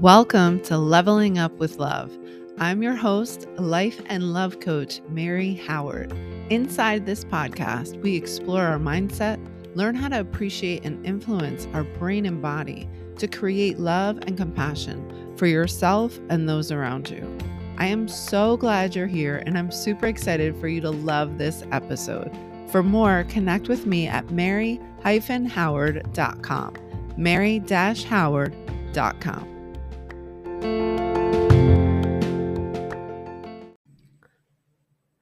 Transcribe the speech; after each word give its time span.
Welcome 0.00 0.60
to 0.60 0.78
Leveling 0.78 1.38
Up 1.38 1.58
with 1.58 1.78
Love. 1.78 2.16
I'm 2.58 2.84
your 2.84 2.94
host, 2.94 3.48
life 3.56 4.00
and 4.06 4.32
love 4.32 4.60
coach, 4.60 5.00
Mary 5.08 5.54
Howard. 5.54 6.12
Inside 6.50 7.04
this 7.04 7.24
podcast, 7.24 8.00
we 8.00 8.14
explore 8.14 8.62
our 8.62 8.78
mindset, 8.78 9.44
learn 9.74 9.96
how 9.96 10.06
to 10.10 10.20
appreciate 10.20 10.84
and 10.84 11.04
influence 11.04 11.66
our 11.74 11.82
brain 11.82 12.26
and 12.26 12.40
body 12.40 12.88
to 13.16 13.26
create 13.26 13.80
love 13.80 14.18
and 14.18 14.36
compassion 14.36 15.34
for 15.36 15.46
yourself 15.46 16.16
and 16.28 16.48
those 16.48 16.70
around 16.70 17.10
you. 17.10 17.36
I 17.76 17.86
am 17.86 18.06
so 18.06 18.56
glad 18.56 18.94
you're 18.94 19.08
here 19.08 19.42
and 19.46 19.58
I'm 19.58 19.72
super 19.72 20.06
excited 20.06 20.56
for 20.60 20.68
you 20.68 20.80
to 20.82 20.90
love 20.90 21.38
this 21.38 21.64
episode. 21.72 22.30
For 22.70 22.84
more, 22.84 23.24
connect 23.24 23.68
with 23.68 23.84
me 23.84 24.06
at 24.06 24.30
mary-howard.com. 24.30 26.74
mary-howard.com. 27.16 29.57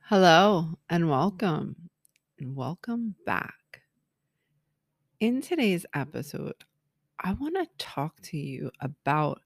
Hello 0.09 0.79
and 0.89 1.11
welcome, 1.11 1.75
and 2.39 2.55
welcome 2.55 3.17
back. 3.27 3.83
In 5.19 5.43
today's 5.43 5.85
episode, 5.95 6.65
I 7.19 7.33
want 7.33 7.57
to 7.57 7.67
talk 7.77 8.21
to 8.23 8.39
you 8.39 8.71
about 8.81 9.43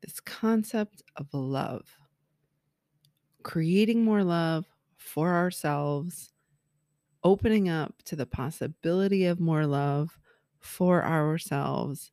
this 0.00 0.18
concept 0.20 1.02
of 1.16 1.26
love, 1.32 1.84
creating 3.42 4.02
more 4.02 4.24
love 4.24 4.64
for 4.96 5.34
ourselves, 5.34 6.32
opening 7.22 7.68
up 7.68 8.02
to 8.04 8.16
the 8.16 8.26
possibility 8.26 9.26
of 9.26 9.40
more 9.40 9.66
love 9.66 10.18
for 10.58 11.04
ourselves, 11.04 12.12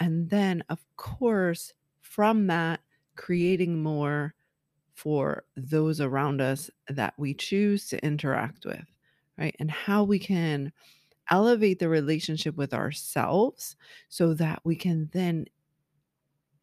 and 0.00 0.28
then, 0.28 0.64
of 0.68 0.84
course, 0.96 1.72
from 2.08 2.46
that, 2.48 2.80
creating 3.16 3.82
more 3.82 4.34
for 4.94 5.44
those 5.56 6.00
around 6.00 6.40
us 6.40 6.70
that 6.88 7.14
we 7.16 7.34
choose 7.34 7.88
to 7.88 8.04
interact 8.04 8.64
with, 8.64 8.84
right? 9.38 9.54
And 9.60 9.70
how 9.70 10.04
we 10.04 10.18
can 10.18 10.72
elevate 11.30 11.78
the 11.78 11.88
relationship 11.88 12.56
with 12.56 12.74
ourselves 12.74 13.76
so 14.08 14.34
that 14.34 14.60
we 14.64 14.74
can 14.74 15.10
then 15.12 15.46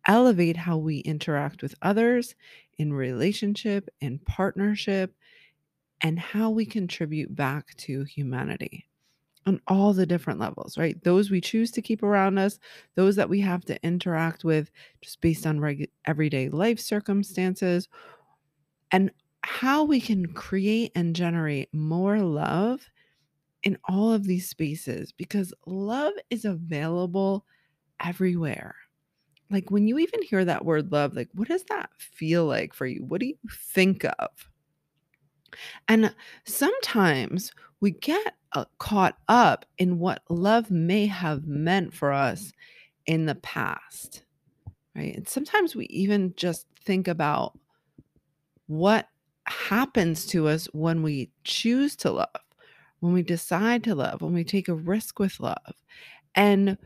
elevate 0.08 0.58
how 0.58 0.78
we 0.78 1.00
interact 1.00 1.62
with 1.62 1.76
others 1.82 2.36
in 2.78 2.94
relationship, 2.94 3.90
in 4.02 4.20
partnership, 4.20 5.16
and 6.02 6.20
how 6.20 6.50
we 6.50 6.66
contribute 6.66 7.36
back 7.36 7.76
to 7.78 8.04
humanity 8.04 8.86
on 9.46 9.62
all 9.68 9.94
the 9.94 10.06
different 10.08 10.40
levels, 10.40 10.78
right? 10.78 11.02
Those 11.04 11.30
we 11.30 11.42
choose 11.42 11.72
to 11.72 11.82
keep 11.82 12.02
around 12.04 12.38
us, 12.40 12.60
those 12.96 13.16
that 13.16 13.30
we 13.30 13.42
have 13.42 13.64
to 13.66 13.84
interact 13.86 14.44
with 14.44 14.72
just 15.02 15.22
based 15.22 15.46
on 15.46 15.60
reg- 15.60 15.92
everyday 16.06 16.50
life 16.50 16.80
circumstances, 16.80 17.88
and 18.92 19.12
how 19.44 19.84
we 19.84 20.00
can 20.02 20.26
create 20.34 20.92
and 20.96 21.16
generate 21.16 21.74
more 21.74 22.20
love 22.20 22.90
in 23.64 23.78
all 23.90 24.14
of 24.14 24.26
these 24.26 24.50
spaces 24.50 25.12
because 25.14 25.54
love 25.68 26.14
is 26.30 26.46
available 26.46 27.46
everywhere. 28.04 28.76
Like 29.52 29.72
when 29.72 29.88
you 29.88 30.00
even 30.00 30.24
hear 30.24 30.46
that 30.46 30.66
word 30.66 30.92
love, 30.92 31.16
like 31.16 31.30
what 31.34 31.50
does 31.50 31.66
that 31.66 31.92
feel 32.00 32.46
like 32.46 32.74
for 32.74 32.86
you? 32.88 33.04
What 33.06 33.22
do 33.22 33.28
you 33.28 33.38
think 33.52 34.06
of? 34.20 34.30
And 35.88 36.14
sometimes 36.46 37.52
we 37.82 37.92
get 37.92 38.36
uh, 38.54 38.66
caught 38.80 39.18
up 39.28 39.66
in 39.78 40.00
what 40.00 40.22
love 40.30 40.72
may 40.72 41.06
have 41.08 41.46
meant 41.46 41.94
for 41.94 42.12
us 42.12 42.52
in 43.06 43.26
the 43.26 43.36
past, 43.36 44.24
right? 44.96 45.16
And 45.16 45.28
sometimes 45.28 45.76
we 45.76 45.86
even 45.88 46.34
just 46.36 46.66
think 46.84 47.08
about 47.08 47.58
what 48.68 49.08
happens 49.48 50.26
to 50.28 50.48
us 50.48 50.66
when 50.74 51.04
we 51.04 51.30
choose 51.44 51.96
to 51.98 52.12
love, 52.12 52.30
when 53.00 53.14
we 53.14 53.22
decide 53.22 53.84
to 53.84 53.96
love, 53.96 54.22
when 54.22 54.34
we 54.34 54.44
take 54.44 54.68
a 54.68 54.74
risk 54.74 55.20
with 55.20 55.40
love. 55.40 55.76
And 56.34 56.78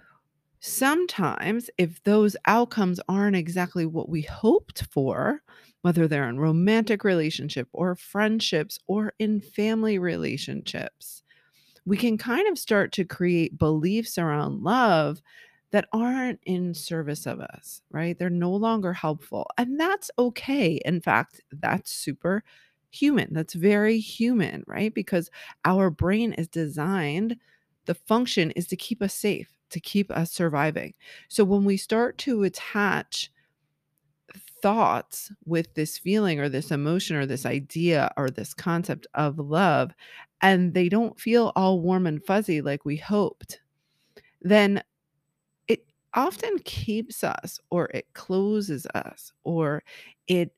sometimes, 0.60 1.70
if 1.78 2.04
those 2.04 2.36
outcomes 2.46 3.00
aren't 3.08 3.36
exactly 3.36 3.86
what 3.86 4.10
we 4.10 4.22
hoped 4.24 4.84
for, 4.92 5.42
whether 5.82 6.08
they're 6.08 6.28
in 6.30 6.40
romantic 6.40 7.04
relationship 7.04 7.68
or 7.74 7.96
friendships 7.96 8.80
or 8.88 9.14
in 9.20 9.40
family 9.42 9.98
relationships, 9.98 11.24
we 11.86 11.98
can 11.98 12.18
kind 12.18 12.48
of 12.48 12.58
start 12.60 12.92
to 12.94 13.06
create 13.06 13.58
beliefs 13.58 14.18
around 14.18 14.64
love 14.64 15.22
that 15.72 15.88
aren't 15.94 16.40
in 16.46 16.74
service 16.74 17.26
of 17.28 17.40
us, 17.40 17.82
right? 17.92 18.18
They're 18.18 18.30
no 18.30 18.52
longer 18.52 18.94
helpful. 18.94 19.48
And 19.58 19.80
that's 19.80 20.12
okay. 20.18 20.80
In 20.86 21.02
fact, 21.02 21.42
that's 21.52 21.92
super 21.92 22.44
human. 22.92 23.34
That's 23.34 23.54
very 23.54 24.00
human, 24.00 24.64
right? 24.68 24.94
Because 24.94 25.30
our 25.66 25.90
brain 25.92 26.34
is 26.34 26.48
designed, 26.48 27.38
the 27.86 27.96
function 27.96 28.52
is 28.52 28.68
to 28.68 28.76
keep 28.76 29.02
us 29.02 29.14
safe, 29.14 29.54
to 29.72 29.80
keep 29.80 30.12
us 30.12 30.32
surviving. 30.32 30.94
So 31.30 31.44
when 31.44 31.66
we 31.66 31.78
start 31.78 32.18
to 32.20 32.44
attach 32.44 33.32
thoughts 34.62 35.32
with 35.46 35.74
this 35.74 35.98
feeling 35.98 36.40
or 36.40 36.50
this 36.50 36.72
emotion 36.72 37.16
or 37.16 37.26
this 37.26 37.46
idea 37.46 38.12
or 38.18 38.30
this 38.30 38.54
concept 38.54 39.08
of 39.14 39.40
love, 39.40 39.92
and 40.42 40.74
they 40.74 40.90
don't 40.90 41.20
feel 41.20 41.52
all 41.56 41.82
warm 41.82 42.06
and 42.08 42.24
fuzzy 42.26 42.62
like 42.62 42.86
we 42.86 42.98
hoped, 42.98 43.62
then 44.42 44.84
it 45.68 45.86
often 46.16 46.60
keeps 46.60 47.24
us 47.24 47.60
or 47.72 47.88
it 47.88 48.08
closes 48.14 48.88
us 48.96 49.34
or 49.44 49.84
it 50.28 50.54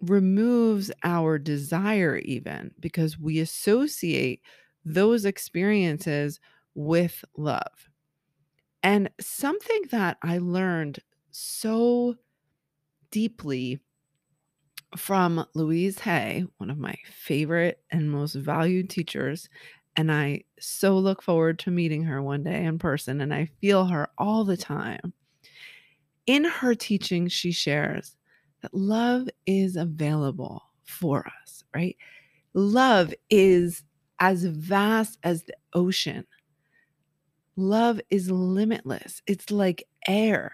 removes 0.00 0.90
our 1.04 1.38
desire 1.38 2.18
even 2.18 2.72
because 2.80 3.18
we 3.18 3.38
associate 3.40 4.42
those 4.84 5.24
experiences 5.24 6.40
with 6.74 7.24
love. 7.36 7.88
And 8.82 9.10
something 9.20 9.82
that 9.90 10.18
I 10.22 10.38
learned 10.38 11.00
so 11.30 12.16
deeply 13.10 13.80
from 14.96 15.46
Louise 15.54 15.98
Hay, 16.00 16.44
one 16.58 16.70
of 16.70 16.78
my 16.78 16.94
favorite 17.06 17.82
and 17.90 18.10
most 18.10 18.34
valued 18.34 18.90
teachers, 18.90 19.48
and 19.96 20.10
I 20.10 20.44
so 20.58 20.98
look 20.98 21.22
forward 21.22 21.58
to 21.60 21.70
meeting 21.70 22.04
her 22.04 22.22
one 22.22 22.42
day 22.42 22.64
in 22.64 22.78
person, 22.78 23.20
and 23.20 23.32
I 23.32 23.46
feel 23.60 23.86
her 23.86 24.08
all 24.18 24.44
the 24.44 24.56
time. 24.56 25.12
In 26.26 26.44
her 26.44 26.74
teaching, 26.74 27.28
she 27.28 27.52
shares 27.52 28.16
that 28.62 28.72
love 28.74 29.28
is 29.46 29.76
available 29.76 30.62
for 30.84 31.26
us, 31.42 31.64
right? 31.74 31.96
Love 32.54 33.14
is 33.30 33.84
as 34.20 34.44
vast 34.44 35.18
as 35.24 35.44
the 35.44 35.56
ocean. 35.74 36.26
Love 37.56 38.00
is 38.10 38.30
limitless. 38.30 39.22
It's 39.26 39.50
like 39.50 39.84
air. 40.08 40.52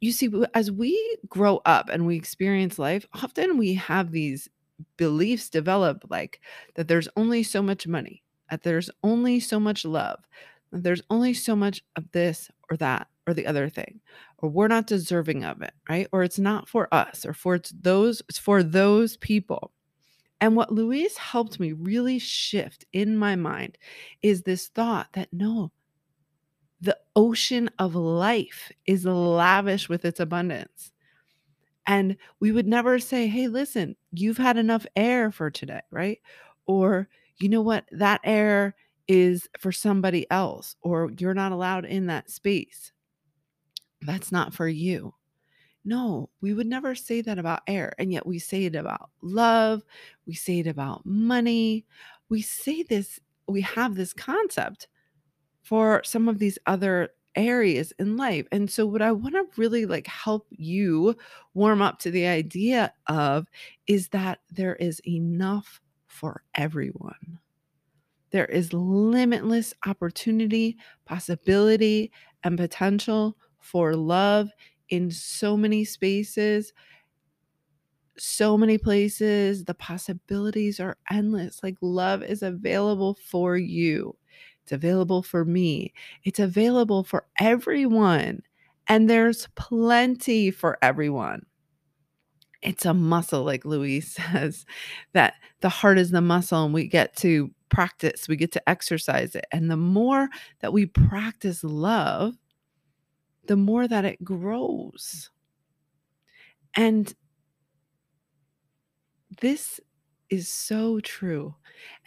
You 0.00 0.12
see, 0.12 0.30
as 0.54 0.70
we 0.70 1.16
grow 1.28 1.60
up 1.64 1.88
and 1.88 2.06
we 2.06 2.16
experience 2.16 2.78
life, 2.78 3.06
often 3.14 3.56
we 3.56 3.74
have 3.74 4.10
these 4.10 4.48
beliefs 4.96 5.48
develop 5.48 6.04
like 6.10 6.40
that 6.74 6.88
there's 6.88 7.08
only 7.16 7.42
so 7.42 7.62
much 7.62 7.86
money, 7.86 8.22
that 8.50 8.62
there's 8.62 8.90
only 9.02 9.40
so 9.40 9.58
much 9.58 9.84
love, 9.84 10.20
that 10.72 10.82
there's 10.82 11.02
only 11.10 11.32
so 11.32 11.56
much 11.56 11.82
of 11.96 12.10
this 12.12 12.50
or 12.70 12.76
that 12.76 13.06
or 13.26 13.34
the 13.34 13.46
other 13.46 13.68
thing, 13.68 14.00
or 14.38 14.48
we're 14.48 14.68
not 14.68 14.86
deserving 14.86 15.44
of 15.44 15.62
it, 15.62 15.72
right? 15.88 16.08
Or 16.12 16.22
it's 16.22 16.38
not 16.38 16.68
for 16.68 16.92
us, 16.92 17.24
or 17.24 17.32
for 17.32 17.54
it's 17.54 17.72
those, 17.80 18.22
it's 18.28 18.38
for 18.38 18.62
those 18.62 19.16
people. 19.18 19.72
And 20.40 20.56
what 20.56 20.72
Louise 20.72 21.16
helped 21.16 21.60
me 21.60 21.72
really 21.72 22.18
shift 22.18 22.84
in 22.92 23.16
my 23.16 23.36
mind 23.36 23.76
is 24.22 24.42
this 24.42 24.68
thought 24.68 25.08
that 25.12 25.28
no, 25.32 25.70
the 26.80 26.96
ocean 27.14 27.70
of 27.78 27.94
life 27.94 28.72
is 28.86 29.04
lavish 29.04 29.88
with 29.88 30.04
its 30.04 30.20
abundance. 30.20 30.92
And 31.86 32.16
we 32.38 32.52
would 32.52 32.66
never 32.66 32.98
say, 32.98 33.26
hey, 33.26 33.48
listen, 33.48 33.96
you've 34.12 34.38
had 34.38 34.56
enough 34.56 34.86
air 34.96 35.30
for 35.30 35.50
today, 35.50 35.82
right? 35.90 36.20
Or 36.66 37.08
you 37.38 37.48
know 37.48 37.62
what? 37.62 37.86
That 37.90 38.20
air 38.24 38.74
is 39.08 39.48
for 39.58 39.72
somebody 39.72 40.30
else, 40.30 40.76
or 40.82 41.10
you're 41.18 41.34
not 41.34 41.52
allowed 41.52 41.84
in 41.84 42.06
that 42.06 42.30
space. 42.30 42.92
That's 44.02 44.30
not 44.30 44.54
for 44.54 44.68
you. 44.68 45.14
No, 45.84 46.28
we 46.40 46.52
would 46.54 46.66
never 46.66 46.94
say 46.94 47.22
that 47.22 47.38
about 47.38 47.62
air. 47.66 47.94
And 47.98 48.12
yet 48.12 48.26
we 48.26 48.38
say 48.38 48.66
it 48.66 48.76
about 48.76 49.10
love. 49.22 49.82
We 50.26 50.34
say 50.34 50.60
it 50.60 50.66
about 50.66 51.04
money. 51.04 51.86
We 52.28 52.42
say 52.42 52.82
this, 52.82 53.18
we 53.48 53.62
have 53.62 53.94
this 53.94 54.12
concept 54.12 54.88
for 55.70 56.02
some 56.04 56.28
of 56.28 56.40
these 56.40 56.58
other 56.66 57.10
areas 57.36 57.92
in 58.00 58.16
life. 58.16 58.44
And 58.50 58.68
so 58.68 58.84
what 58.84 59.02
I 59.02 59.12
want 59.12 59.36
to 59.36 59.46
really 59.56 59.86
like 59.86 60.08
help 60.08 60.48
you 60.50 61.16
warm 61.54 61.80
up 61.80 62.00
to 62.00 62.10
the 62.10 62.26
idea 62.26 62.92
of 63.06 63.46
is 63.86 64.08
that 64.08 64.40
there 64.50 64.74
is 64.74 65.00
enough 65.06 65.80
for 66.08 66.42
everyone. 66.56 67.38
There 68.32 68.46
is 68.46 68.72
limitless 68.72 69.72
opportunity, 69.86 70.76
possibility, 71.04 72.10
and 72.42 72.58
potential 72.58 73.36
for 73.60 73.94
love 73.94 74.50
in 74.88 75.12
so 75.12 75.56
many 75.56 75.84
spaces, 75.84 76.72
so 78.18 78.58
many 78.58 78.76
places. 78.76 79.64
The 79.64 79.74
possibilities 79.74 80.80
are 80.80 80.96
endless. 81.12 81.62
Like, 81.62 81.76
love 81.80 82.24
is 82.24 82.42
available 82.42 83.16
for 83.24 83.56
you, 83.56 84.16
it's 84.70 84.76
available 84.76 85.20
for 85.20 85.44
me, 85.44 85.92
it's 86.22 86.38
available 86.38 87.02
for 87.02 87.26
everyone. 87.40 88.42
And 88.86 89.10
there's 89.10 89.48
plenty 89.56 90.52
for 90.52 90.78
everyone. 90.80 91.44
It's 92.62 92.86
a 92.86 92.94
muscle, 92.94 93.42
like 93.42 93.64
Louise 93.64 94.12
says, 94.32 94.64
that 95.12 95.34
the 95.60 95.68
heart 95.68 95.98
is 95.98 96.10
the 96.10 96.20
muscle, 96.20 96.64
and 96.64 96.72
we 96.72 96.86
get 96.86 97.16
to 97.16 97.50
practice, 97.68 98.28
we 98.28 98.36
get 98.36 98.52
to 98.52 98.68
exercise 98.68 99.34
it. 99.34 99.44
And 99.50 99.68
the 99.68 99.76
more 99.76 100.28
that 100.60 100.72
we 100.72 100.86
practice 100.86 101.64
love, 101.64 102.34
the 103.46 103.56
more 103.56 103.88
that 103.88 104.04
it 104.04 104.22
grows. 104.22 105.30
And 106.76 107.12
this 109.40 109.80
is 110.30 110.48
so 110.48 111.00
true. 111.00 111.54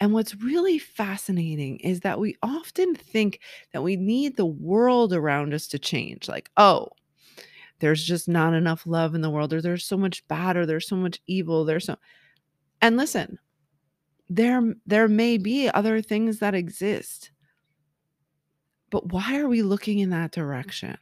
And 0.00 0.12
what's 0.12 0.36
really 0.36 0.78
fascinating 0.78 1.78
is 1.78 2.00
that 2.00 2.20
we 2.20 2.36
often 2.42 2.94
think 2.94 3.40
that 3.72 3.82
we 3.82 3.96
need 3.96 4.36
the 4.36 4.46
world 4.46 5.12
around 5.12 5.52
us 5.52 5.66
to 5.68 5.78
change. 5.78 6.28
Like, 6.28 6.50
oh, 6.56 6.88
there's 7.80 8.04
just 8.04 8.28
not 8.28 8.54
enough 8.54 8.86
love 8.86 9.14
in 9.14 9.20
the 9.20 9.30
world, 9.30 9.52
or 9.52 9.60
there's 9.60 9.84
so 9.84 9.96
much 9.96 10.26
bad, 10.28 10.56
or 10.56 10.64
there's 10.64 10.88
so 10.88 10.96
much 10.96 11.20
evil. 11.26 11.64
There's 11.64 11.86
so 11.86 11.96
and 12.80 12.96
listen, 12.96 13.38
there 14.28 14.74
there 14.86 15.08
may 15.08 15.38
be 15.38 15.68
other 15.68 16.00
things 16.00 16.38
that 16.38 16.54
exist. 16.54 17.30
But 18.90 19.12
why 19.12 19.38
are 19.38 19.48
we 19.48 19.62
looking 19.62 19.98
in 19.98 20.10
that 20.10 20.30
direction? 20.30 20.96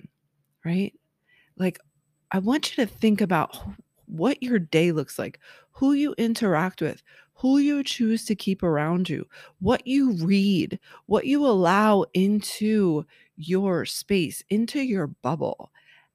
Right? 0.65 0.95
Like, 1.57 1.79
I 2.31 2.39
want 2.39 2.77
you 2.77 2.87
to 2.87 2.91
think 2.91 3.21
about 3.21 3.59
what 4.13 4.43
your 4.43 4.59
day 4.59 4.93
looks 4.93 5.19
like, 5.19 5.41
who 5.73 5.93
you 5.95 6.15
interact 6.19 6.83
with, 6.83 7.03
who 7.35 7.59
you 7.59 7.83
choose 7.83 8.25
to 8.27 8.35
keep 8.35 8.63
around 8.63 9.09
you, 9.09 9.27
what 9.61 9.87
you 9.87 10.13
read, 10.13 10.79
what 11.07 11.27
you 11.27 11.47
allow 11.47 12.05
into 12.15 13.05
your 13.37 13.85
space, 13.87 14.45
into 14.51 14.81
your 14.81 15.07
bubble. 15.09 15.73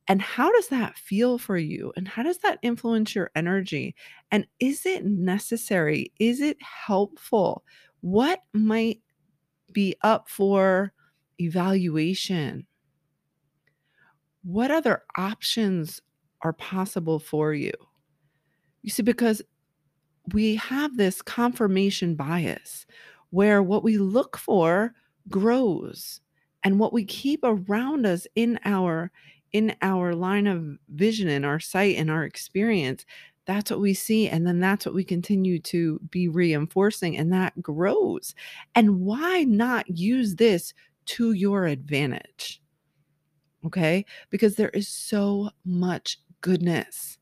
And 0.07 0.21
how 0.21 0.51
does 0.53 0.69
that 0.69 0.97
feel 0.97 1.37
for 1.37 1.57
you? 1.57 1.91
And 1.97 2.07
how 2.07 2.23
does 2.23 2.37
that 2.39 2.59
influence 2.61 3.13
your 3.13 3.31
energy? 3.35 3.95
And 4.31 4.47
is 4.59 4.85
it 4.85 5.03
necessary? 5.05 6.13
Is 6.19 6.39
it 6.39 6.57
helpful? 6.61 7.63
What 8.01 8.43
might 8.53 9.01
be 9.73 9.95
up 10.03 10.29
for 10.29 10.93
evaluation? 11.39 12.67
What 14.43 14.71
other 14.71 15.03
options 15.15 16.01
are 16.41 16.53
possible 16.53 17.19
for 17.19 17.53
you? 17.53 17.73
You 18.81 18.89
see, 18.89 19.03
because 19.03 19.41
we 20.33 20.55
have 20.55 20.97
this 20.97 21.21
confirmation 21.21 22.15
bias 22.15 22.85
where 23.29 23.61
what 23.61 23.83
we 23.83 23.97
look 23.97 24.37
for 24.37 24.93
grows 25.29 26.21
and 26.63 26.79
what 26.79 26.93
we 26.93 27.05
keep 27.05 27.41
around 27.43 28.05
us 28.05 28.27
in 28.35 28.59
our 28.65 29.11
in 29.53 29.75
our 29.81 30.13
line 30.13 30.45
of 30.45 30.77
vision 30.89 31.29
in 31.29 31.45
our 31.45 31.59
sight 31.59 31.95
in 31.95 32.09
our 32.09 32.23
experience 32.23 33.05
that's 33.47 33.71
what 33.71 33.79
we 33.79 33.93
see. 33.93 34.27
And 34.27 34.45
then 34.45 34.59
that's 34.59 34.85
what 34.85 34.93
we 34.93 35.03
continue 35.03 35.57
to 35.59 35.99
be 36.11 36.27
reinforcing 36.27 37.17
and 37.17 37.31
that 37.33 37.59
grows. 37.61 38.35
And 38.75 38.99
why 39.01 39.43
not 39.45 39.89
use 39.89 40.35
this 40.35 40.73
to 41.05 41.31
your 41.31 41.65
advantage? 41.65 42.61
Okay? 43.65 44.05
Because 44.29 44.55
there 44.55 44.69
is 44.69 44.87
so 44.87 45.49
much 45.65 46.19
goodness 46.41 47.17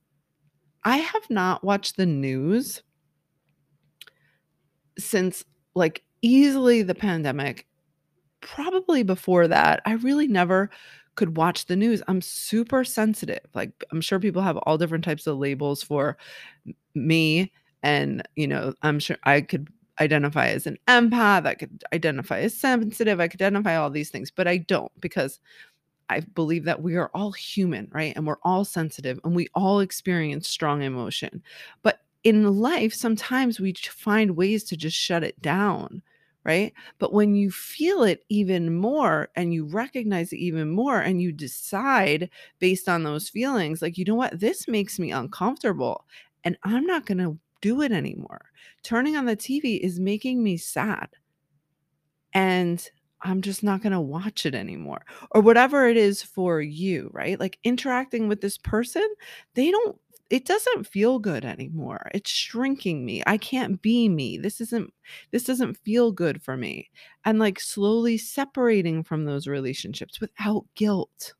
i 0.86 0.98
have 0.98 1.30
not 1.30 1.64
watched 1.64 1.98
the 1.98 2.06
news 2.06 2.82
since 4.98 5.44
like 5.76 6.04
easily 6.22 6.82
the 6.82 6.96
pandemic 6.96 7.68
probably 8.42 9.04
before 9.04 9.48
that 9.48 9.82
i 9.86 9.94
really 9.94 10.28
never 10.28 10.70
could 11.16 11.38
watch 11.38 11.66
the 11.66 11.76
news. 11.76 12.02
I'm 12.08 12.22
super 12.22 12.84
sensitive. 12.84 13.40
Like 13.54 13.84
I'm 13.92 14.02
sure 14.02 14.20
people 14.20 14.42
have 14.42 14.58
all 14.58 14.78
different 14.78 15.04
types 15.04 15.28
of 15.28 15.38
labels 15.38 15.82
for 15.82 16.18
me 16.94 17.52
and 17.84 18.28
you 18.36 18.48
know, 18.48 18.74
I'm 18.82 19.00
sure 19.00 19.18
I 19.24 19.42
could 19.42 19.70
identify 20.00 20.48
as 20.48 20.68
an 20.68 20.78
empath, 20.88 21.46
I 21.46 21.54
could 21.54 21.84
identify 21.94 22.40
as 22.42 22.56
sensitive, 22.56 23.20
I 23.20 23.28
could 23.28 23.42
identify 23.42 23.76
all 23.76 23.90
these 23.90 24.10
things, 24.10 24.30
but 24.32 24.48
I 24.48 24.58
don't 24.58 24.92
because 25.00 25.40
I 26.10 26.20
believe 26.22 26.66
that 26.66 26.82
we 26.82 26.96
are 26.96 27.10
all 27.14 27.32
human, 27.32 27.90
right? 27.92 28.14
And 28.16 28.28
we're 28.28 28.38
all 28.44 28.66
sensitive 28.66 29.20
and 29.24 29.36
we 29.36 29.48
all 29.56 29.80
experience 29.80 30.48
strong 30.48 30.82
emotion. 30.82 31.42
But 31.82 32.02
in 32.24 32.60
life, 32.60 32.94
sometimes 32.94 33.60
we 33.60 33.74
find 33.74 34.36
ways 34.38 34.64
to 34.66 34.78
just 34.78 34.98
shut 34.98 35.24
it 35.24 35.42
down 35.42 36.02
right? 36.44 36.74
But 37.00 37.12
when 37.12 37.34
you 37.34 37.50
feel 37.50 38.04
it 38.04 38.24
even 38.30 38.76
more 38.76 39.30
and 39.36 39.52
you 39.52 39.66
recognize 39.66 40.32
it 40.32 40.38
even 40.38 40.70
more 40.70 41.00
and 41.00 41.20
you 41.20 41.32
decide 41.32 42.30
based 42.60 42.88
on 42.88 43.02
those 43.04 43.30
feelings, 43.30 43.82
like, 43.82 43.98
you 43.98 44.06
know 44.06 44.14
what, 44.14 44.40
this 44.40 44.68
makes 44.68 45.00
me 45.00 45.12
uncomfortable 45.12 46.06
and 46.44 46.56
I'm 46.64 46.86
not 46.86 47.08
going 47.08 47.18
to 47.18 47.40
do 47.62 47.82
it 47.82 47.92
anymore. 47.92 48.52
Turning 48.84 49.16
on 49.18 49.26
the 49.26 49.36
TV 49.36 49.76
is 49.78 50.00
making 50.00 50.44
me 50.44 50.58
sad. 50.58 51.10
And 52.34 52.88
I'm 53.22 53.42
just 53.42 53.64
not 53.64 53.82
going 53.82 53.94
to 53.94 54.00
watch 54.00 54.46
it 54.46 54.54
anymore. 54.54 55.06
Or 55.32 55.42
whatever 55.42 55.88
it 55.88 55.98
is 55.98 56.22
for 56.22 56.62
you, 56.62 57.10
right? 57.14 57.40
Like 57.40 57.58
interacting 57.64 58.28
with 58.28 58.42
this 58.42 58.58
person, 58.58 59.08
they 59.54 59.72
don't 59.72 59.98
it 60.32 60.46
doesn't 60.46 60.88
feel 60.88 61.20
good 61.20 61.46
anymore. 61.46 62.10
It's 62.12 62.32
shrinking 62.32 63.06
me. 63.06 63.22
I 63.28 63.38
can't 63.38 63.80
be 63.80 64.10
me. 64.10 64.38
This 64.38 64.60
isn't 64.60 64.92
this 65.32 65.44
doesn't 65.44 65.78
feel 65.78 66.12
good 66.12 66.42
for 66.42 66.58
me. 66.58 66.90
And 67.26 67.38
like 67.40 67.60
slowly 67.60 68.18
separating 68.18 69.04
from 69.04 69.26
those 69.26 69.48
relationships 69.48 70.20
without 70.20 70.66
guilt, 70.76 71.36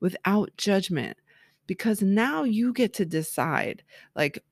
without 0.00 0.50
judgment 0.56 1.16
because 1.70 2.02
now 2.02 2.42
you 2.42 2.72
get 2.72 2.92
to 2.94 3.04
decide 3.04 3.84
like 4.16 4.42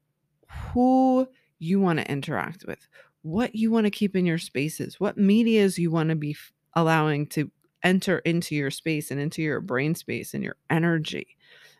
who 0.73 1.27
you 1.59 1.81
want 1.81 1.99
to 1.99 2.09
interact 2.09 2.65
with, 2.69 2.87
what 3.29 3.55
you 3.55 3.71
want 3.71 3.85
to 3.85 3.91
keep 3.91 4.17
in 4.17 4.27
your 4.27 4.39
spaces, 4.39 4.99
what 4.99 5.19
medias 5.19 5.79
you 5.79 5.91
want 5.91 6.09
to 6.11 6.17
be 6.17 6.33
f- 6.33 6.53
allowing 6.75 7.27
to 7.29 7.51
enter 7.83 8.19
into 8.21 8.55
your 8.55 8.71
space 8.71 9.11
and 9.11 9.21
into 9.21 9.43
your 9.43 9.61
brain 9.61 9.95
space 9.95 10.35
and 10.35 10.43
your 10.43 10.57
energy 10.71 11.37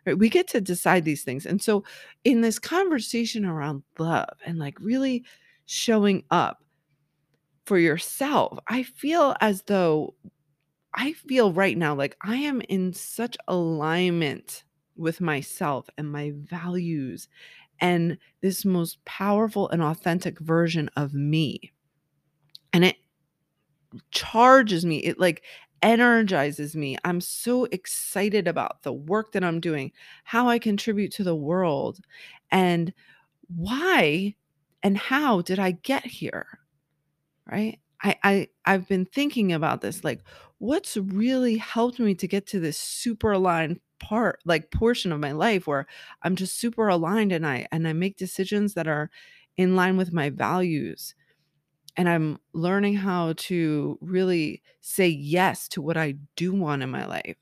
right? 0.07 0.19
We 0.19 0.29
get 0.29 0.49
to 0.49 0.61
decide 0.61 1.05
these 1.05 1.23
things. 1.23 1.47
And 1.47 1.63
so, 1.63 1.85
in 2.25 2.41
this 2.41 2.59
conversation 2.59 3.45
around 3.45 3.83
love 3.99 4.39
and 4.47 4.59
like 4.59 4.79
really 4.81 5.25
showing 5.67 6.25
up 6.31 6.65
for 7.67 7.79
yourself, 7.79 8.59
I 8.69 8.83
feel 8.83 9.37
as 9.41 9.63
though 9.63 10.15
I 10.95 11.13
feel 11.13 11.53
right 11.53 11.77
now 11.77 11.95
like 11.95 12.17
I 12.23 12.37
am 12.37 12.63
in 12.69 12.93
such 12.93 13.37
alignment 13.47 14.65
with 14.97 15.21
myself 15.21 15.89
and 15.97 16.11
my 16.11 16.33
values 16.35 17.29
and 17.81 18.19
this 18.41 18.65
most 18.65 19.05
powerful 19.05 19.69
and 19.71 19.83
authentic 19.83 20.39
version 20.41 20.91
of 20.97 21.15
me. 21.15 21.73
And 22.73 22.85
it 22.85 22.97
charges 24.11 24.85
me. 24.85 24.99
It 24.99 25.19
like 25.19 25.43
energizes 25.83 26.77
me. 26.77 26.97
I'm 27.05 27.21
so 27.21 27.65
excited 27.67 28.49
about 28.49 28.83
the 28.83 28.93
work 28.93 29.33
that 29.33 29.45
I'm 29.45 29.61
doing, 29.61 29.93
how 30.25 30.49
I 30.49 30.59
contribute 30.59 31.13
to 31.13 31.25
the 31.25 31.37
world, 31.37 32.01
and 32.51 32.93
why 33.55 34.35
and 34.83 34.97
how 34.97 35.43
did 35.43 35.59
I 35.59 35.73
get 35.73 36.05
here? 36.05 36.47
Right? 37.51 37.79
I, 38.03 38.17
I 38.23 38.49
I've 38.65 38.89
been 38.89 39.07
thinking 39.07 39.53
about 39.53 39.81
this 39.81 40.05
like 40.05 40.23
what's 40.59 40.97
really 40.97 41.57
helped 41.57 41.99
me 41.99 42.15
to 42.17 42.29
get 42.29 42.47
to 42.49 42.61
this 42.61 42.79
super 42.79 43.33
aligned 43.33 43.81
part 44.01 44.41
like 44.45 44.71
portion 44.71 45.13
of 45.13 45.21
my 45.21 45.33
life 45.33 45.67
where 45.67 45.87
I'm 46.23 46.37
just 46.37 46.57
super 46.59 46.89
aligned 46.89 47.33
and 47.33 47.47
I 47.47 47.67
and 47.73 47.87
I 47.89 47.93
make 47.93 48.17
decisions 48.17 48.75
that 48.75 48.89
are 48.89 49.11
in 49.57 49.77
line 49.77 49.97
with 49.97 50.13
my 50.13 50.31
values 50.31 51.15
and 51.97 52.09
I'm 52.09 52.39
learning 52.53 52.95
how 52.97 53.35
to 53.35 53.99
really 54.01 54.63
say 54.81 55.09
yes 55.09 55.69
to 55.71 55.83
what 55.83 55.97
I 55.97 56.15
do 56.37 56.55
want 56.55 56.83
in 56.83 56.91
my 56.91 57.07
life. 57.07 57.37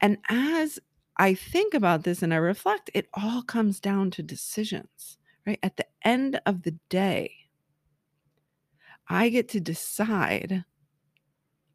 And 0.00 0.18
as 0.28 0.78
I 1.18 1.34
think 1.34 1.74
about 1.74 2.04
this 2.04 2.22
and 2.22 2.32
I 2.34 2.38
reflect, 2.38 2.90
it 2.94 3.08
all 3.14 3.42
comes 3.42 3.80
down 3.80 4.10
to 4.12 4.22
decisions, 4.22 5.18
right? 5.46 5.58
At 5.62 5.76
the 5.76 5.86
end 6.04 6.40
of 6.46 6.62
the 6.62 6.72
day, 6.88 7.32
I 9.08 9.28
get 9.28 9.48
to 9.50 9.60
decide, 9.60 10.64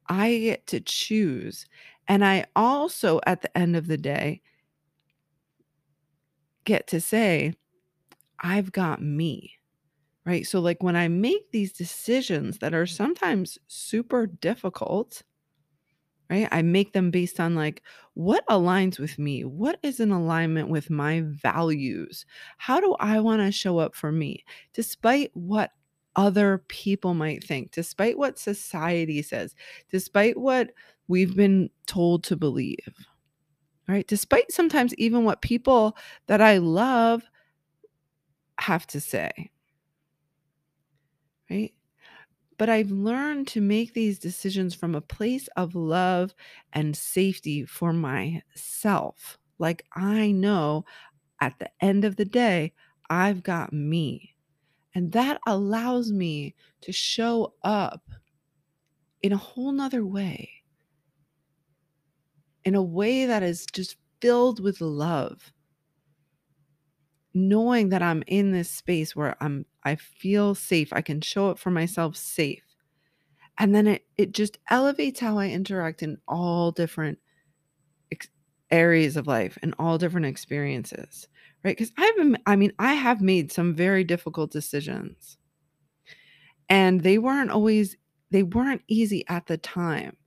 I 0.08 0.38
get 0.38 0.68
to 0.68 0.80
choose. 0.80 1.66
And 2.08 2.24
I 2.26 2.46
also, 2.56 3.20
at 3.26 3.42
the 3.42 3.58
end 3.58 3.76
of 3.76 3.88
the 3.88 3.98
day, 3.98 4.42
get 6.66 6.88
to 6.88 7.02
say, 7.02 7.54
I've 8.40 8.72
got 8.72 9.02
me 9.02 9.54
right? 10.26 10.48
So, 10.48 10.60
like 10.60 10.84
when 10.84 10.96
I 10.96 11.08
make 11.08 11.52
these 11.52 11.74
decisions 11.74 12.60
that 12.60 12.74
are 12.74 12.86
sometimes 12.86 13.58
super 13.68 14.28
difficult, 14.28 15.24
right? 16.30 16.48
I 16.52 16.62
make 16.62 16.94
them 16.94 17.12
based 17.12 17.40
on 17.40 17.56
like 17.56 17.84
what 18.16 18.46
aligns 18.48 18.98
with 19.00 19.20
me? 19.20 19.44
What 19.44 19.80
is 19.84 20.00
in 20.00 20.12
alignment 20.12 20.70
with 20.70 20.90
my 20.90 21.22
values? 21.22 22.26
How 22.58 22.80
do 22.80 22.96
I 23.00 23.20
want 23.20 23.42
to 23.42 23.52
show 23.52 23.78
up 23.78 23.96
for 23.96 24.12
me? 24.12 24.44
Despite 24.74 25.32
what 25.36 25.72
other 26.16 26.60
people 26.70 27.14
might 27.14 27.44
think, 27.44 27.72
despite 27.72 28.18
what 28.18 28.40
society 28.40 29.22
says, 29.22 29.54
despite 29.92 30.38
what 30.38 30.72
we've 31.08 31.36
been 31.36 31.70
told 31.88 32.24
to 32.26 32.36
believe, 32.36 33.08
right? 33.88 34.08
Despite 34.08 34.52
sometimes 34.52 34.94
even 34.96 35.24
what 35.24 35.42
people 35.42 35.98
that 36.28 36.42
I 36.42 36.58
love 36.58 37.24
have 38.60 38.88
to 38.88 39.02
say, 39.02 39.52
right? 41.50 41.74
But 42.58 42.70
I've 42.70 42.92
learned 42.92 43.48
to 43.50 43.62
make 43.62 43.94
these 43.94 44.20
decisions 44.20 44.76
from 44.76 44.96
a 44.96 45.02
place 45.02 45.48
of 45.58 45.76
love 45.76 46.34
and 46.74 46.96
safety 46.96 47.66
for 47.66 47.94
myself. 47.94 49.38
Like 49.60 49.86
I 49.94 50.32
know 50.32 50.86
at 51.42 51.60
the 51.60 51.70
end 51.82 52.06
of 52.06 52.18
the 52.18 52.26
day, 52.26 52.74
I've 53.10 53.44
got 53.44 53.74
me. 53.74 54.36
And 54.96 55.12
that 55.14 55.42
allows 55.48 56.12
me 56.12 56.56
to 56.82 56.92
show 56.94 57.54
up 57.64 58.04
in 59.22 59.34
a 59.34 59.38
whole 59.38 59.72
nother 59.74 60.06
way, 60.06 60.50
in 62.66 62.76
a 62.76 62.84
way 62.84 63.26
that 63.28 63.44
is 63.44 63.66
just 63.68 63.98
filled 64.22 64.60
with 64.60 64.82
love. 64.82 65.54
Knowing 67.34 67.90
that 67.90 68.02
I'm 68.02 68.24
in 68.28 68.52
this 68.54 68.70
space 68.70 69.14
where 69.16 69.36
I'm 69.44 69.66
I 69.84 69.96
feel 69.98 70.56
safe. 70.56 70.94
I 70.94 71.02
can 71.02 71.20
show 71.22 71.50
up 71.50 71.60
for 71.60 71.70
myself 71.70 72.16
safe. 72.16 72.64
And 73.58 73.76
then 73.76 73.88
it 73.88 74.06
it 74.18 74.34
just 74.34 74.58
elevates 74.70 75.20
how 75.20 75.38
I 75.40 75.50
interact 75.50 76.04
in 76.04 76.18
all 76.28 76.72
different 76.72 77.20
ex- 78.12 78.30
areas 78.72 79.18
of 79.18 79.28
life 79.28 79.58
and 79.64 79.76
all 79.80 79.98
different 79.98 80.28
experiences, 80.28 81.28
right? 81.64 81.78
Cuz 81.78 81.92
I've 81.98 82.36
I 82.46 82.56
mean, 82.58 82.74
I 82.80 82.96
have 82.96 83.22
made 83.22 83.52
some 83.52 83.76
very 83.76 84.04
difficult 84.04 84.52
decisions. 84.52 85.38
And 86.70 87.02
they 87.02 87.18
weren't 87.18 87.52
always 87.52 87.98
they 88.32 88.44
weren't 88.44 88.82
easy 88.88 89.26
at 89.28 89.46
the 89.48 89.58
time. 89.58 90.18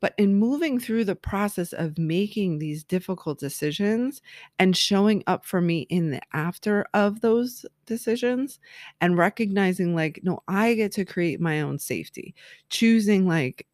But 0.00 0.14
in 0.18 0.34
moving 0.36 0.78
through 0.78 1.04
the 1.06 1.16
process 1.16 1.72
of 1.72 1.98
making 1.98 2.58
these 2.58 2.84
difficult 2.84 3.38
decisions 3.38 4.20
and 4.58 4.76
showing 4.76 5.24
up 5.26 5.44
for 5.46 5.60
me 5.60 5.80
in 5.90 6.10
the 6.10 6.20
after 6.34 6.86
of 6.94 7.20
those 7.22 7.64
decisions 7.86 8.60
and 9.00 9.16
recognizing, 9.16 9.94
like, 9.94 10.20
no, 10.22 10.40
I 10.48 10.74
get 10.74 10.92
to 10.92 11.04
create 11.04 11.40
my 11.40 11.60
own 11.62 11.78
safety, 11.78 12.34
choosing, 12.68 13.26
like, 13.26 13.66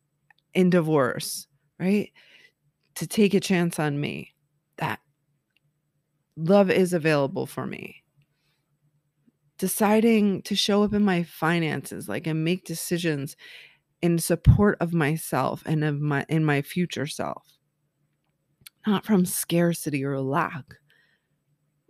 in 0.55 0.71
divorce, 0.71 1.49
right? 1.81 2.13
To 2.97 3.07
take 3.07 3.35
a 3.35 3.41
chance 3.41 3.79
on 3.79 4.01
me, 4.01 4.33
that 4.79 5.01
love 6.37 6.71
is 6.71 6.93
available 6.93 7.47
for 7.47 7.67
me. 7.67 8.03
Deciding 9.59 10.43
to 10.43 10.57
show 10.57 10.83
up 10.83 10.93
in 10.93 11.05
my 11.05 11.23
finances, 11.23 12.09
like, 12.09 12.27
and 12.27 12.43
make 12.45 12.65
decisions 12.65 13.37
in 14.03 14.19
support 14.19 14.77
of 14.81 14.93
myself 14.93 15.63
and 15.65 15.85
of 15.85 16.01
my 16.01 16.27
in 16.29 16.45
my 16.45 16.61
future 16.63 17.07
self. 17.07 17.45
Not 18.87 19.07
from 19.07 19.25
scarcity 19.25 20.05
or 20.05 20.21
lack 20.21 20.65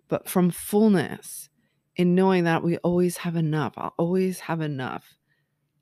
but 0.09 0.29
from 0.29 0.51
fullness 0.51 1.49
in 1.97 2.15
knowing 2.15 2.45
that 2.45 2.63
we 2.63 2.77
always 2.79 3.17
have 3.17 3.35
enough 3.35 3.73
i'll 3.79 3.95
always 3.99 4.41
have 4.41 4.61
enough. 4.61 5.17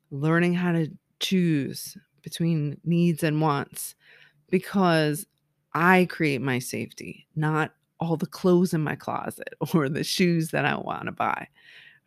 Learning 0.09 0.53
how 0.53 0.71
to 0.71 0.87
choose 1.19 1.97
between 2.21 2.77
needs 2.83 3.23
and 3.23 3.41
wants 3.41 3.95
because 4.49 5.25
i 5.73 6.05
create 6.09 6.41
my 6.41 6.59
safety 6.59 7.27
not 7.35 7.73
all 7.99 8.17
the 8.17 8.25
clothes 8.25 8.73
in 8.73 8.81
my 8.81 8.95
closet 8.95 9.53
or 9.73 9.87
the 9.87 10.03
shoes 10.03 10.49
that 10.49 10.65
i 10.65 10.75
want 10.75 11.05
to 11.05 11.11
buy 11.11 11.47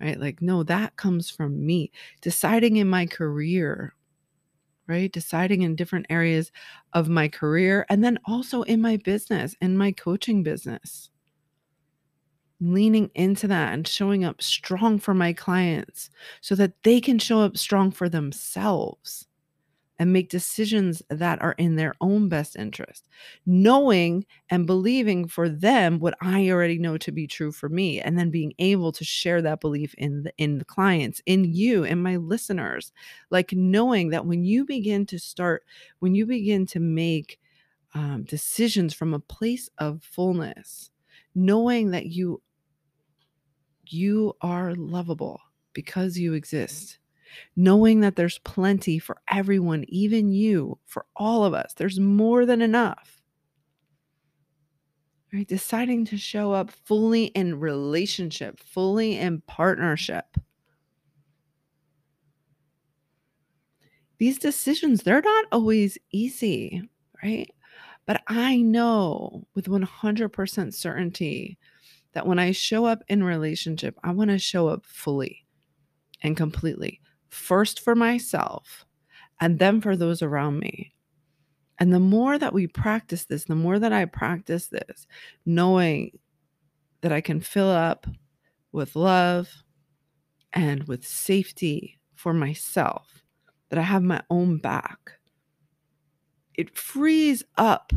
right? 0.00 0.18
Like 0.18 0.42
no 0.42 0.62
that 0.64 0.96
comes 0.96 1.30
from 1.30 1.64
me. 1.64 1.90
Deciding 2.20 2.76
in 2.76 2.88
my 2.88 3.06
career 3.06 3.94
right? 4.86 5.12
Deciding 5.12 5.62
in 5.62 5.76
different 5.76 6.06
areas 6.10 6.52
of 6.92 7.08
my 7.08 7.28
career 7.28 7.86
and 7.88 8.02
then 8.02 8.18
also 8.26 8.62
in 8.62 8.80
my 8.80 8.96
business, 8.98 9.54
in 9.60 9.76
my 9.76 9.92
coaching 9.92 10.42
business. 10.42 11.10
Leaning 12.60 13.10
into 13.14 13.48
that 13.48 13.74
and 13.74 13.86
showing 13.86 14.24
up 14.24 14.40
strong 14.42 14.98
for 14.98 15.14
my 15.14 15.32
clients 15.32 16.10
so 16.40 16.54
that 16.54 16.82
they 16.82 17.00
can 17.00 17.18
show 17.18 17.40
up 17.40 17.56
strong 17.56 17.90
for 17.90 18.08
themselves 18.08 19.26
and 19.98 20.12
make 20.12 20.28
decisions 20.28 21.02
that 21.08 21.40
are 21.40 21.54
in 21.58 21.76
their 21.76 21.94
own 22.00 22.28
best 22.28 22.56
interest, 22.56 23.08
knowing 23.46 24.26
and 24.50 24.66
believing 24.66 25.28
for 25.28 25.48
them 25.48 25.98
what 25.98 26.16
I 26.20 26.50
already 26.50 26.78
know 26.78 26.98
to 26.98 27.12
be 27.12 27.26
true 27.26 27.52
for 27.52 27.68
me, 27.68 28.00
and 28.00 28.18
then 28.18 28.30
being 28.30 28.54
able 28.58 28.92
to 28.92 29.04
share 29.04 29.40
that 29.42 29.60
belief 29.60 29.94
in 29.94 30.24
the, 30.24 30.32
in 30.36 30.58
the 30.58 30.64
clients, 30.64 31.22
in 31.26 31.44
you, 31.44 31.84
and 31.84 32.02
my 32.02 32.16
listeners. 32.16 32.92
Like 33.30 33.52
knowing 33.52 34.10
that 34.10 34.26
when 34.26 34.44
you 34.44 34.64
begin 34.64 35.06
to 35.06 35.18
start, 35.18 35.64
when 36.00 36.14
you 36.14 36.26
begin 36.26 36.66
to 36.66 36.80
make 36.80 37.38
um, 37.94 38.24
decisions 38.24 38.92
from 38.94 39.14
a 39.14 39.20
place 39.20 39.70
of 39.78 40.02
fullness, 40.02 40.90
knowing 41.34 41.90
that 41.92 42.06
you 42.06 42.42
you 43.86 44.34
are 44.40 44.74
lovable 44.74 45.40
because 45.74 46.18
you 46.18 46.32
exist 46.32 46.98
knowing 47.56 48.00
that 48.00 48.16
there's 48.16 48.38
plenty 48.38 48.98
for 48.98 49.18
everyone, 49.28 49.84
even 49.88 50.32
you, 50.32 50.78
for 50.86 51.06
all 51.16 51.44
of 51.44 51.54
us. 51.54 51.74
There's 51.74 52.00
more 52.00 52.46
than 52.46 52.62
enough. 52.62 53.22
Right? 55.32 55.46
Deciding 55.46 56.04
to 56.06 56.16
show 56.16 56.52
up 56.52 56.70
fully 56.70 57.24
in 57.26 57.58
relationship, 57.58 58.60
fully 58.60 59.18
in 59.18 59.40
partnership. 59.42 60.36
These 64.18 64.38
decisions, 64.38 65.02
they're 65.02 65.20
not 65.20 65.46
always 65.50 65.98
easy, 66.12 66.88
right? 67.22 67.50
But 68.06 68.22
I 68.28 68.58
know 68.58 69.46
with 69.54 69.66
100% 69.66 70.74
certainty 70.74 71.58
that 72.12 72.26
when 72.26 72.38
I 72.38 72.52
show 72.52 72.84
up 72.84 73.02
in 73.08 73.24
relationship, 73.24 73.98
I 74.04 74.12
want 74.12 74.30
to 74.30 74.38
show 74.38 74.68
up 74.68 74.86
fully 74.86 75.44
and 76.22 76.36
completely 76.36 77.00
first 77.34 77.80
for 77.80 77.94
myself 77.94 78.86
and 79.40 79.58
then 79.58 79.80
for 79.80 79.96
those 79.96 80.22
around 80.22 80.58
me. 80.58 80.94
And 81.78 81.92
the 81.92 82.00
more 82.00 82.38
that 82.38 82.54
we 82.54 82.66
practice 82.66 83.24
this, 83.24 83.44
the 83.44 83.56
more 83.56 83.78
that 83.78 83.92
I 83.92 84.04
practice 84.04 84.68
this, 84.68 85.06
knowing 85.44 86.18
that 87.00 87.12
I 87.12 87.20
can 87.20 87.40
fill 87.40 87.68
up 87.68 88.06
with 88.72 88.94
love 88.94 89.50
and 90.52 90.84
with 90.84 91.06
safety 91.06 91.98
for 92.14 92.32
myself, 92.32 93.24
that 93.70 93.78
I 93.78 93.82
have 93.82 94.02
my 94.02 94.22
own 94.30 94.58
back, 94.58 95.18
it 96.54 96.76
frees 96.76 97.42
up 97.56 97.92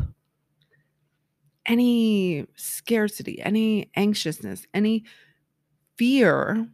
any 1.66 2.46
scarcity, 2.56 3.40
any 3.40 3.90
anxiousness, 3.94 4.66
any 4.74 5.04
fear 5.96 6.68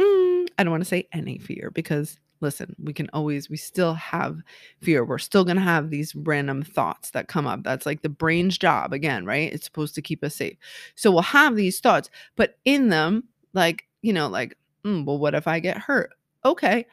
Mm, 0.00 0.39
I 0.60 0.62
don't 0.62 0.72
want 0.72 0.82
to 0.82 0.88
say 0.88 1.08
any 1.14 1.38
fear 1.38 1.70
because 1.72 2.18
listen, 2.42 2.76
we 2.78 2.92
can 2.92 3.08
always, 3.14 3.48
we 3.48 3.56
still 3.56 3.94
have 3.94 4.42
fear. 4.82 5.06
We're 5.06 5.16
still 5.16 5.42
going 5.42 5.56
to 5.56 5.62
have 5.62 5.88
these 5.88 6.14
random 6.14 6.62
thoughts 6.62 7.12
that 7.12 7.28
come 7.28 7.46
up. 7.46 7.62
That's 7.62 7.86
like 7.86 8.02
the 8.02 8.10
brain's 8.10 8.58
job 8.58 8.92
again, 8.92 9.24
right? 9.24 9.50
It's 9.50 9.64
supposed 9.64 9.94
to 9.94 10.02
keep 10.02 10.22
us 10.22 10.36
safe. 10.36 10.58
So 10.96 11.10
we'll 11.10 11.22
have 11.22 11.56
these 11.56 11.80
thoughts, 11.80 12.10
but 12.36 12.58
in 12.66 12.90
them, 12.90 13.24
like, 13.54 13.86
you 14.02 14.12
know, 14.12 14.28
like, 14.28 14.58
mm, 14.84 15.06
well, 15.06 15.18
what 15.18 15.34
if 15.34 15.48
I 15.48 15.60
get 15.60 15.78
hurt? 15.78 16.10
Okay, 16.44 16.84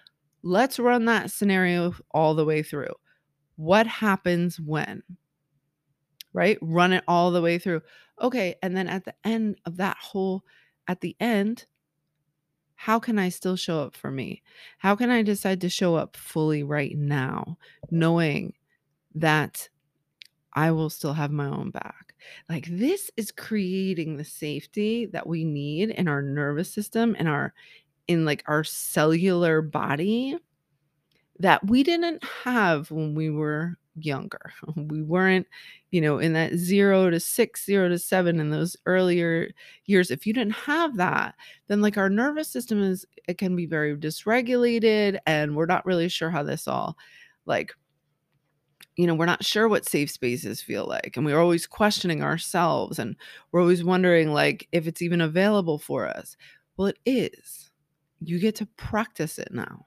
let's 0.44 0.80
run 0.80 1.04
that 1.06 1.30
scenario 1.30 1.94
all 2.12 2.36
the 2.36 2.46
way 2.46 2.64
through. 2.64 2.94
What 3.58 3.86
happens 3.86 4.62
when? 4.62 5.04
Right? 6.32 6.58
Run 6.62 6.94
it 6.94 7.04
all 7.06 7.32
the 7.32 7.42
way 7.42 7.60
through. 7.60 7.82
Okay. 8.22 8.56
And 8.64 8.78
then 8.78 8.88
at 8.88 9.04
the 9.04 9.14
end 9.26 9.58
of 9.66 9.76
that 9.78 9.98
whole, 10.00 10.44
at 10.88 11.02
the 11.02 11.18
end, 11.20 11.66
how 12.78 13.00
can 13.00 13.18
I 13.18 13.30
still 13.30 13.56
show 13.56 13.82
up 13.82 13.96
for 13.96 14.12
me? 14.12 14.44
How 14.78 14.96
can 14.96 15.10
I 15.10 15.24
decide 15.24 15.62
to 15.62 15.70
show 15.70 15.96
up 15.96 16.16
fully 16.16 16.64
right 16.64 16.96
now, 16.96 17.58
knowing 17.90 18.54
that 19.16 19.68
I 20.54 20.72
will 20.72 20.92
still 20.92 21.14
have 21.14 21.32
my 21.32 21.48
own 21.48 21.72
back? 21.72 22.14
Like, 22.48 22.68
this 22.70 23.10
is 23.18 23.32
creating 23.32 24.18
the 24.18 24.24
safety 24.24 25.08
that 25.08 25.26
we 25.28 25.44
need 25.44 25.90
in 25.90 26.08
our 26.08 26.22
nervous 26.22 26.72
system 26.72 27.16
and 27.18 27.28
our 27.28 27.54
in 28.08 28.26
like 28.26 28.44
our 28.48 28.64
cellular 28.64 29.62
body 29.62 30.38
that 31.40 31.68
we 31.68 31.84
didn't 31.84 32.24
have 32.44 32.90
when 32.92 33.16
we 33.16 33.30
were 33.30 33.78
younger. 33.98 34.52
We 34.76 35.02
weren't, 35.02 35.48
you 35.92 36.02
know, 36.02 36.20
in 36.20 36.34
that 36.34 36.56
zero 36.56 37.10
to 37.10 37.20
six, 37.20 37.66
zero 37.66 37.90
to 37.90 38.00
seven 38.00 38.40
in 38.40 38.50
those 38.50 38.78
earlier 38.86 39.50
years. 39.86 40.12
If 40.12 40.26
you 40.28 40.34
didn't 40.34 40.54
have 40.54 40.98
that, 40.98 41.36
then 41.68 41.82
like 41.82 41.98
our 41.98 42.10
nervous 42.10 42.50
system 42.50 42.82
is, 42.82 43.06
it 43.28 43.38
can 43.38 43.56
be 43.56 43.66
very 43.66 43.96
dysregulated 43.96 45.18
and 45.26 45.56
we're 45.56 45.66
not 45.66 45.86
really 45.86 46.10
sure 46.10 46.30
how 46.30 46.44
this 46.44 46.68
all 46.68 46.98
like 47.46 47.74
you 48.98 49.06
know, 49.06 49.14
we're 49.14 49.26
not 49.26 49.46
sure 49.46 49.68
what 49.68 49.88
safe 49.88 50.10
spaces 50.12 50.62
feel 50.62 50.86
like. 50.86 51.16
And 51.16 51.26
we're 51.26 51.40
always 51.40 51.68
questioning 51.68 52.24
ourselves 52.24 52.98
and 53.00 53.16
we're 53.52 53.62
always 53.62 53.84
wondering, 53.84 54.34
like, 54.34 54.68
if 54.72 54.88
it's 54.88 55.04
even 55.04 55.22
available 55.22 55.78
for 55.78 56.08
us. 56.08 56.36
Well, 56.76 56.88
it 56.88 56.98
is. 57.06 57.72
You 58.20 58.40
get 58.40 58.56
to 58.56 58.66
practice 58.78 59.38
it 59.38 59.50
now. 59.52 59.87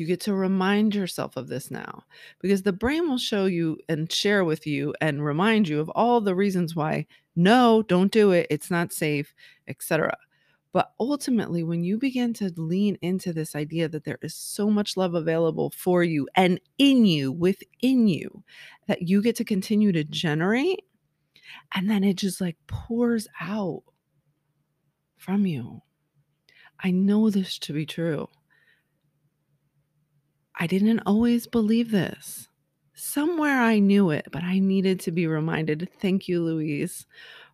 You 0.00 0.06
get 0.06 0.20
to 0.20 0.32
remind 0.32 0.94
yourself 0.94 1.36
of 1.36 1.48
this 1.48 1.70
now 1.70 2.04
because 2.40 2.62
the 2.62 2.72
brain 2.72 3.06
will 3.06 3.18
show 3.18 3.44
you 3.44 3.76
and 3.86 4.10
share 4.10 4.46
with 4.46 4.66
you 4.66 4.94
and 4.98 5.22
remind 5.22 5.68
you 5.68 5.78
of 5.78 5.90
all 5.90 6.22
the 6.22 6.34
reasons 6.34 6.74
why 6.74 7.06
no, 7.36 7.82
don't 7.82 8.10
do 8.10 8.30
it, 8.30 8.46
it's 8.48 8.70
not 8.70 8.94
safe, 8.94 9.34
etc. 9.68 10.16
But 10.72 10.92
ultimately, 10.98 11.62
when 11.62 11.84
you 11.84 11.98
begin 11.98 12.32
to 12.34 12.50
lean 12.56 12.96
into 13.02 13.34
this 13.34 13.54
idea 13.54 13.90
that 13.90 14.04
there 14.04 14.16
is 14.22 14.34
so 14.34 14.70
much 14.70 14.96
love 14.96 15.12
available 15.12 15.68
for 15.68 16.02
you 16.02 16.26
and 16.34 16.58
in 16.78 17.04
you, 17.04 17.30
within 17.30 18.08
you, 18.08 18.42
that 18.86 19.02
you 19.02 19.20
get 19.20 19.36
to 19.36 19.44
continue 19.44 19.92
to 19.92 20.02
generate, 20.02 20.80
and 21.74 21.90
then 21.90 22.04
it 22.04 22.16
just 22.16 22.40
like 22.40 22.56
pours 22.66 23.28
out 23.38 23.82
from 25.18 25.44
you. 25.44 25.82
I 26.82 26.90
know 26.90 27.28
this 27.28 27.58
to 27.58 27.74
be 27.74 27.84
true. 27.84 28.30
I 30.60 30.66
didn't 30.66 31.00
always 31.06 31.46
believe 31.46 31.90
this. 31.90 32.48
Somewhere 32.94 33.58
I 33.58 33.78
knew 33.78 34.10
it, 34.10 34.26
but 34.30 34.44
I 34.44 34.58
needed 34.58 35.00
to 35.00 35.10
be 35.10 35.26
reminded. 35.26 35.88
Thank 36.00 36.28
you, 36.28 36.42
Louise, 36.44 37.06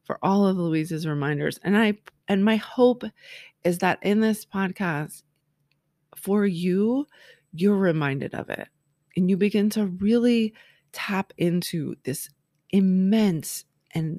for 0.02 0.18
all 0.22 0.44
of 0.44 0.56
Louise's 0.56 1.06
reminders. 1.06 1.60
And 1.62 1.78
I 1.78 1.98
and 2.26 2.44
my 2.44 2.56
hope 2.56 3.04
is 3.62 3.78
that 3.78 4.00
in 4.02 4.20
this 4.20 4.44
podcast 4.44 5.22
for 6.16 6.44
you, 6.46 7.06
you're 7.52 7.76
reminded 7.76 8.34
of 8.34 8.50
it 8.50 8.66
and 9.16 9.30
you 9.30 9.36
begin 9.36 9.70
to 9.70 9.86
really 9.86 10.52
tap 10.92 11.32
into 11.38 11.94
this 12.02 12.28
immense 12.70 13.64
and 13.92 14.18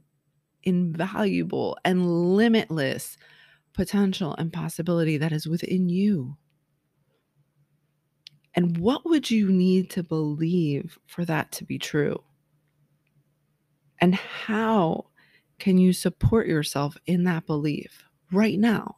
invaluable 0.63 1.77
and 1.83 2.35
limitless 2.37 3.17
potential 3.73 4.33
and 4.37 4.53
possibility 4.53 5.17
that 5.17 5.33
is 5.33 5.45
within 5.45 5.89
you. 5.89 6.37
And 8.57 8.79
what 8.79 9.05
would 9.05 9.31
you 9.31 9.51
need 9.51 9.91
to 9.91 10.03
believe 10.03 10.99
for 11.07 11.25
that 11.25 11.53
to 11.53 11.65
be 11.65 11.79
true? 11.79 12.23
And 14.01 14.15
how 14.15 15.07
can 15.59 15.77
you 15.79 15.93
support 15.93 16.47
yourself 16.47 16.97
in 17.05 17.25
that 17.25 17.47
belief 17.47 18.05
right 18.31 18.59
now? 18.59 18.97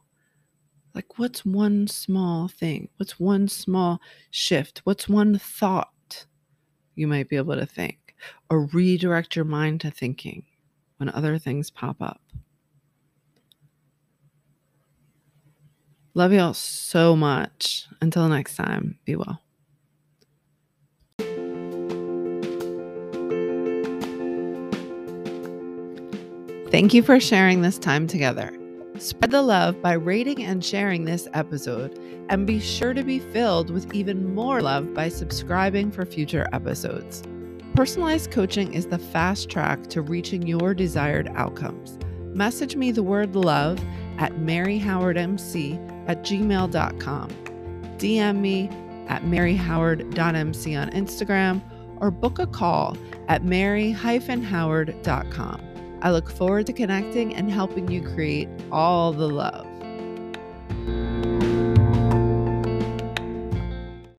Like, 0.94 1.18
what's 1.18 1.44
one 1.44 1.86
small 1.88 2.48
thing? 2.48 2.88
What's 2.96 3.20
one 3.20 3.48
small 3.48 4.00
shift? 4.30 4.80
What's 4.84 5.08
one 5.08 5.38
thought 5.38 6.26
you 6.96 7.06
might 7.06 7.28
be 7.28 7.36
able 7.36 7.56
to 7.56 7.66
think 7.66 8.14
or 8.50 8.66
redirect 8.66 9.36
your 9.36 9.44
mind 9.44 9.82
to 9.82 9.90
thinking 9.90 10.44
when 10.98 11.10
other 11.10 11.38
things 11.38 11.70
pop 11.70 12.02
up? 12.02 12.22
Love 16.14 16.32
y'all 16.32 16.54
so 16.54 17.16
much. 17.16 17.86
Until 18.02 18.28
next 18.28 18.56
time, 18.56 18.98
be 19.04 19.16
well. 19.16 19.40
Thank 26.70 26.94
you 26.94 27.02
for 27.02 27.18
sharing 27.18 27.62
this 27.62 27.78
time 27.78 28.06
together. 28.06 28.56
Spread 28.96 29.32
the 29.32 29.42
love 29.42 29.82
by 29.82 29.94
rating 29.94 30.44
and 30.44 30.64
sharing 30.64 31.04
this 31.04 31.26
episode, 31.32 31.98
and 32.28 32.46
be 32.46 32.60
sure 32.60 32.94
to 32.94 33.02
be 33.02 33.18
filled 33.18 33.70
with 33.70 33.92
even 33.92 34.36
more 34.36 34.62
love 34.62 34.94
by 34.94 35.08
subscribing 35.08 35.90
for 35.90 36.04
future 36.04 36.46
episodes. 36.52 37.24
Personalized 37.74 38.30
coaching 38.30 38.72
is 38.72 38.86
the 38.86 39.00
fast 39.00 39.50
track 39.50 39.88
to 39.88 40.00
reaching 40.00 40.46
your 40.46 40.72
desired 40.72 41.26
outcomes. 41.34 41.98
Message 42.34 42.76
me 42.76 42.92
the 42.92 43.02
word 43.02 43.34
love 43.34 43.80
at 44.18 44.34
maryhowardmc 44.34 46.08
at 46.08 46.22
gmail.com. 46.22 47.30
DM 47.98 48.36
me 48.36 48.68
at 49.08 49.22
maryhoward.mc 49.22 50.76
on 50.76 50.88
Instagram 50.90 51.60
or 52.00 52.12
book 52.12 52.38
a 52.38 52.46
call 52.46 52.96
at 53.28 53.44
mary-howard.com. 53.44 55.69
I 56.02 56.10
look 56.10 56.30
forward 56.30 56.66
to 56.66 56.72
connecting 56.72 57.34
and 57.34 57.50
helping 57.50 57.90
you 57.90 58.00
create 58.02 58.48
all 58.72 59.12
the 59.12 59.28
love. 59.28 59.69